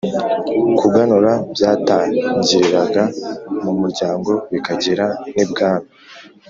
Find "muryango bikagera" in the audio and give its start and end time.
3.79-5.05